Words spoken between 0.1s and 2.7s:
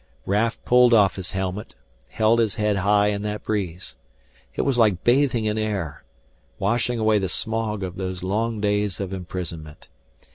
Raf pulled off his helmet, held his